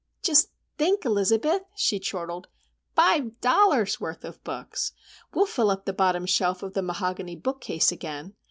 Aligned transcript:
"Just 0.23 0.49
think, 0.79 1.05
Elizabeth!" 1.05 1.61
she 1.75 1.99
chortled. 1.99 2.47
"Five 2.95 3.39
dollars' 3.39 4.01
worth 4.01 4.25
of 4.25 4.43
books! 4.43 4.93
We'll 5.31 5.45
fill 5.45 5.69
up 5.69 5.85
the 5.85 5.93
bottom 5.93 6.25
shelf 6.25 6.63
of 6.63 6.73
the 6.73 6.81
mahogany 6.81 7.35
bookcase, 7.35 7.91
again. 7.91 8.33